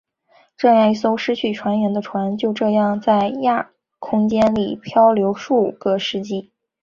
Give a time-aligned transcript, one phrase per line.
[0.57, 3.69] 这样一艘失去船员的船就这样在亚
[3.99, 6.51] 空间里飘流数个世纪。